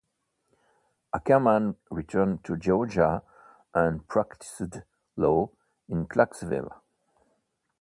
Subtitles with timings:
[1.13, 3.21] Akerman returned to Georgia
[3.71, 4.81] and practiced
[5.15, 5.51] law
[5.87, 6.73] in Clarksville.